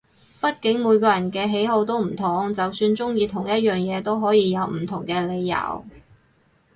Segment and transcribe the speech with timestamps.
[0.41, 5.85] 畢竟每個人嘅喜好都唔同，就算中意同一樣嘢都可以有唔同嘅理由